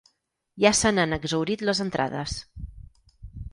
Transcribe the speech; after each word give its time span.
Ja 0.63 0.71
se 0.77 0.91
n’han 0.95 1.13
exhaurit 1.19 1.65
les 1.71 1.83
entrades. 1.87 2.41